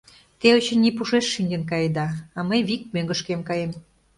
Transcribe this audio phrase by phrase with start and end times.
[0.39, 2.07] Те, очыни, пушеш шинчын каеда,
[2.37, 3.71] а мый вик мӧҥгышкем каем.